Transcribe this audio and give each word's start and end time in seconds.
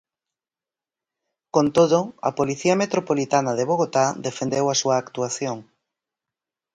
Con 1.55 1.67
todo, 1.77 1.99
a 2.27 2.29
Policía 2.39 2.75
Metropolitana 2.83 3.51
de 3.57 3.67
Bogotá 3.71 4.05
defendeu 4.27 4.65
a 4.69 4.75
súa 4.81 4.95
actuación. 5.03 5.57